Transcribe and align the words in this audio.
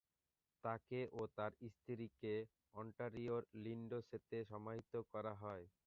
তাকে 0.63 0.99
ও 1.11 1.31
তার 1.35 1.51
স্ত্রীকে 1.69 2.33
অন্টারিওর 2.75 3.41
লিন্ডসেতে 3.63 4.37
সমাহিত 4.51 4.93
করা 5.11 5.33
হয়। 5.41 5.65